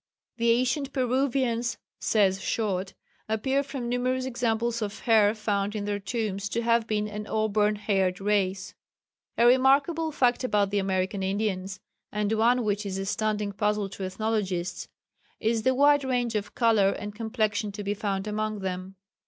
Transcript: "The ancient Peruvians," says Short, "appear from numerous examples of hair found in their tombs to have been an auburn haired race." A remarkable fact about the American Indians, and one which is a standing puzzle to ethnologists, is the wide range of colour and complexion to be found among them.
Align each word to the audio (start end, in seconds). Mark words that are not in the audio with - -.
"The 0.37 0.49
ancient 0.49 0.93
Peruvians," 0.93 1.77
says 1.99 2.41
Short, 2.41 2.95
"appear 3.29 3.61
from 3.61 3.87
numerous 3.87 4.25
examples 4.25 4.81
of 4.81 5.01
hair 5.01 5.35
found 5.35 5.75
in 5.75 5.85
their 5.85 5.99
tombs 5.99 6.49
to 6.49 6.63
have 6.63 6.87
been 6.87 7.07
an 7.07 7.27
auburn 7.27 7.75
haired 7.75 8.19
race." 8.19 8.73
A 9.37 9.45
remarkable 9.45 10.11
fact 10.11 10.43
about 10.43 10.71
the 10.71 10.79
American 10.79 11.21
Indians, 11.21 11.79
and 12.11 12.33
one 12.33 12.63
which 12.65 12.83
is 12.83 12.97
a 12.97 13.05
standing 13.05 13.51
puzzle 13.51 13.89
to 13.89 14.03
ethnologists, 14.03 14.87
is 15.39 15.61
the 15.61 15.75
wide 15.75 16.03
range 16.03 16.33
of 16.33 16.55
colour 16.55 16.89
and 16.93 17.13
complexion 17.13 17.71
to 17.73 17.83
be 17.83 17.93
found 17.93 18.25
among 18.25 18.61
them. 18.61 18.95